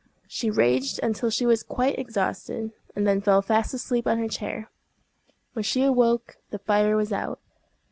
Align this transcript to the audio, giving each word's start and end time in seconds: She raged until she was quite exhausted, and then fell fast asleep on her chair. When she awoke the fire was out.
She 0.27 0.49
raged 0.49 0.99
until 1.03 1.29
she 1.29 1.45
was 1.45 1.61
quite 1.61 1.99
exhausted, 1.99 2.71
and 2.95 3.05
then 3.05 3.21
fell 3.21 3.43
fast 3.43 3.71
asleep 3.75 4.07
on 4.07 4.17
her 4.17 4.27
chair. 4.27 4.71
When 5.53 5.61
she 5.61 5.83
awoke 5.83 6.37
the 6.49 6.57
fire 6.57 6.97
was 6.97 7.13
out. 7.13 7.39